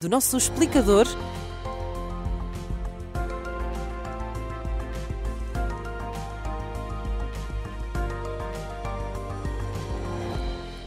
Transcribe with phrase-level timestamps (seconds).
[0.00, 1.08] do nosso explicador.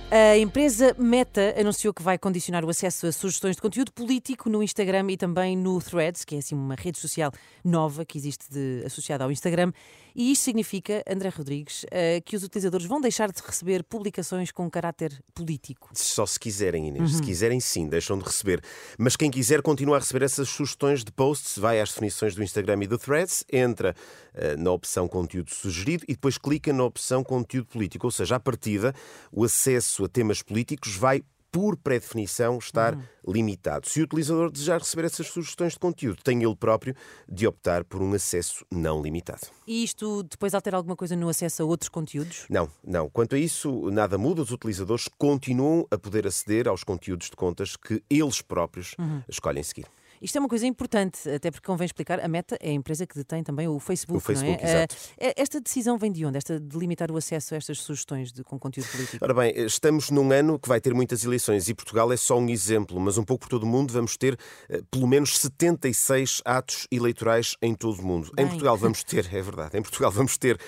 [0.10, 4.64] A empresa Meta anunciou que vai condicionar o acesso a sugestões de conteúdo político no
[4.64, 7.34] Instagram e também no Threads, que é assim uma rede social
[7.66, 9.74] nova que existe de, associada ao Instagram.
[10.16, 14.70] E isto significa, André Rodrigues, uh, que os utilizadores vão deixar de receber publicações com
[14.70, 15.90] caráter político.
[15.94, 17.12] Só se quiserem, Inês.
[17.12, 17.18] Uhum.
[17.18, 18.62] Se quiserem, sim, deixam de receber.
[18.98, 22.84] Mas quem quiser continua a receber essas sugestões de posts, vai às definições do Instagram
[22.84, 23.96] e do Threads, entra
[24.34, 28.08] uh, na opção conteúdo sugerido e depois clica na opção conteúdo político.
[28.08, 28.94] Ou seja, à partida,
[29.32, 33.04] o acesso a temas políticos vai por pré-definição, estar uhum.
[33.28, 33.88] limitado.
[33.88, 36.96] Se o utilizador desejar receber essas sugestões de conteúdo, tem ele próprio
[37.28, 39.42] de optar por um acesso não limitado.
[39.68, 42.46] E isto depois altera alguma coisa no acesso a outros conteúdos?
[42.50, 43.10] Não, não.
[43.10, 44.42] Quanto a isso, nada muda.
[44.42, 49.22] Os utilizadores continuam a poder aceder aos conteúdos de contas que eles próprios uhum.
[49.28, 49.88] escolhem seguir.
[50.22, 53.16] Isto é uma coisa importante, até porque convém explicar, a Meta é a empresa que
[53.16, 54.88] detém também o Facebook, o Facebook não é?
[55.20, 56.38] Eh, esta decisão vem de onde?
[56.38, 59.24] Esta de limitar o acesso a estas sugestões de, com conteúdo político?
[59.24, 62.50] Ora bem, estamos num ano que vai ter muitas eleições e Portugal é só um
[62.50, 64.34] exemplo, mas um pouco por todo o mundo vamos ter
[64.70, 68.32] uh, pelo menos 76 atos eleitorais em todo o mundo.
[68.36, 68.46] Bem.
[68.46, 70.60] Em Portugal vamos ter, é verdade, em Portugal vamos ter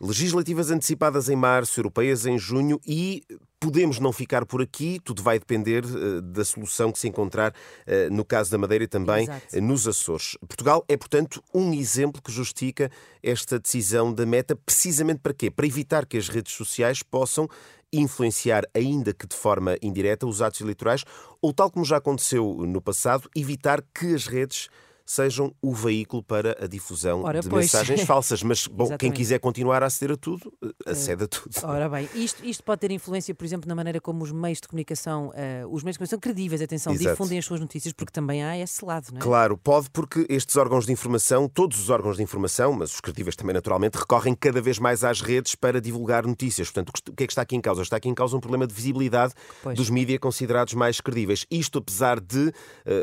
[0.00, 3.22] legislativas antecipadas em março, europeias em junho e
[3.64, 8.14] Podemos não ficar por aqui, tudo vai depender uh, da solução que se encontrar uh,
[8.14, 10.36] no caso da Madeira e também uh, nos Açores.
[10.46, 12.90] Portugal é, portanto, um exemplo que justifica
[13.22, 15.50] esta decisão da meta, precisamente para quê?
[15.50, 17.48] Para evitar que as redes sociais possam
[17.90, 21.02] influenciar, ainda que de forma indireta, os atos eleitorais,
[21.40, 24.68] ou, tal como já aconteceu no passado, evitar que as redes
[25.04, 27.66] sejam o veículo para a difusão Ora, de pois.
[27.66, 28.42] mensagens falsas.
[28.42, 31.52] Mas, bom, quem quiser continuar a aceder a tudo, eh, acede a tudo.
[31.62, 34.68] Ora bem, isto, isto pode ter influência, por exemplo, na maneira como os meios de
[34.68, 37.10] comunicação, uh, os meios de comunicação credíveis, atenção, Exato.
[37.10, 39.20] difundem as suas notícias, porque também há esse lado, não é?
[39.20, 43.36] Claro, pode, porque estes órgãos de informação, todos os órgãos de informação, mas os credíveis
[43.36, 46.70] também naturalmente, recorrem cada vez mais às redes para divulgar notícias.
[46.70, 47.82] Portanto, o que é que está aqui em causa?
[47.82, 49.76] Está aqui em causa um problema de visibilidade pois.
[49.76, 51.46] dos mídias considerados mais credíveis.
[51.50, 52.52] Isto apesar de uh,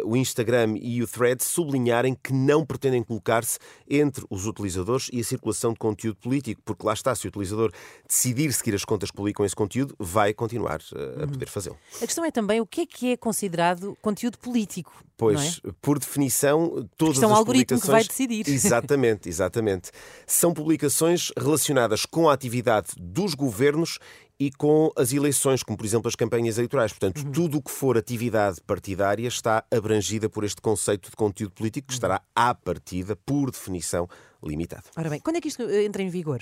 [0.05, 1.43] o Instagram e o Thread
[1.91, 3.59] sublinharem que não pretendem colocar-se
[3.89, 7.71] entre os utilizadores e a circulação de conteúdo político, porque lá está, se o utilizador
[8.07, 11.77] decidir seguir as contas que publicam esse conteúdo, vai continuar uh, a poder fazê-lo.
[11.97, 14.91] A questão é também o que é que é considerado conteúdo político.
[15.17, 15.71] Pois, é?
[15.81, 17.81] por definição, todas Porque as um publicações...
[17.81, 18.47] que vai decidir.
[18.49, 19.91] Exatamente, exatamente.
[20.25, 23.99] São publicações relacionadas com a atividade dos governos
[24.41, 26.91] e com as eleições, como por exemplo as campanhas eleitorais.
[26.91, 27.31] Portanto, uhum.
[27.31, 31.93] tudo o que for atividade partidária está abrangida por este conceito de conteúdo político que
[31.93, 34.09] estará à partida, por definição,
[34.43, 34.85] limitado.
[34.97, 36.41] Ora bem, quando é que isto eh, entra em vigor?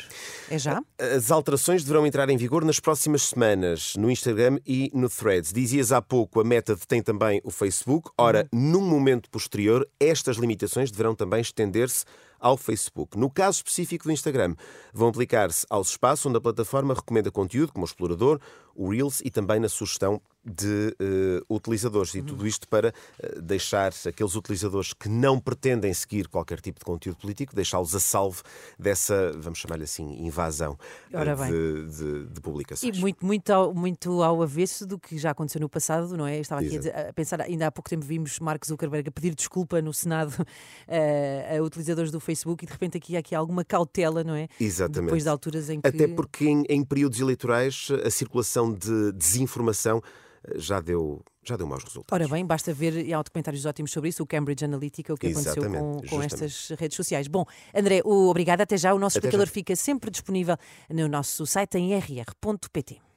[0.50, 0.82] É já?
[0.98, 5.52] As alterações deverão entrar em vigor nas próximas semanas, no Instagram e no Threads.
[5.52, 8.10] Dizias há pouco, a Meta tem também o Facebook.
[8.18, 8.72] Ora, uhum.
[8.72, 12.06] num momento posterior, estas limitações deverão também estender-se
[12.40, 13.18] ao Facebook.
[13.18, 14.56] No caso específico do Instagram,
[14.94, 18.40] vão aplicar-se aos espaços onde a plataforma recomenda conteúdo, como o explorador,
[18.76, 22.16] o Reels e também na sugestão de uh, utilizadores.
[22.16, 26.86] E tudo isto para uh, deixar aqueles utilizadores que não pretendem seguir qualquer tipo de
[26.86, 28.42] conteúdo político, deixá-los a salvo
[28.80, 30.78] dessa, vamos chamar-lhe assim, invasão
[31.14, 32.98] uh, de, de, de, publicações.
[32.98, 36.40] E muito, muito, ao, muito ao avesso do que já aconteceu no passado, não é?
[36.40, 39.36] Estava aqui a, dizer, a, pensar, ainda há pouco tempo vimos Mark Zuckerberg a pedir
[39.36, 40.34] desculpa no Senado
[40.88, 42.29] a utilizadores do Facebook
[42.64, 44.48] e de repente aqui há aqui alguma cautela, não é?
[44.60, 45.06] Exatamente.
[45.06, 45.88] Depois de alturas em que.
[45.88, 50.02] Até porque em, em períodos eleitorais a circulação de desinformação
[50.48, 52.12] eh, já deu, já deu maus resultados.
[52.12, 55.28] Ora bem, basta ver, e há documentários ótimos sobre isso, o Cambridge Analytica, o que
[55.28, 57.28] aconteceu com, com estas redes sociais.
[57.28, 58.94] Bom, André, obrigado, até já.
[58.94, 59.54] O nosso até explicador já.
[59.54, 60.58] fica sempre disponível
[60.90, 63.09] no nosso site em rr.pt.